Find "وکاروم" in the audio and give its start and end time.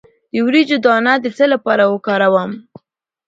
1.93-2.51